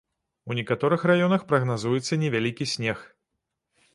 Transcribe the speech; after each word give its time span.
У 0.51 0.55
некаторых 0.59 1.01
раёнах 1.09 1.41
прагназуецца 1.51 2.19
невялікі 2.23 2.69
снег. 2.75 3.07